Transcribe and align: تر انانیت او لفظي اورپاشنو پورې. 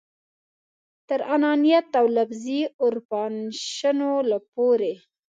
تر 1.07 1.19
انانیت 1.35 1.87
او 1.99 2.05
لفظي 2.17 2.61
اورپاشنو 2.83 4.13
پورې. 4.53 4.93